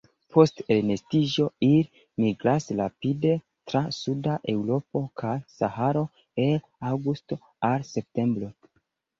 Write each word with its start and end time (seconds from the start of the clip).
Post 0.35 0.61
elnestiĝo 0.75 1.43
ili 1.67 1.99
migras 2.23 2.65
rapide 2.79 3.35
tra 3.73 3.83
suda 3.99 4.39
Eŭropo 4.55 5.05
kaj 5.23 5.37
Saharo 5.59 6.03
el 6.49 6.59
aŭgusto 6.95 7.39
al 7.71 7.89
septembro. 7.95 8.51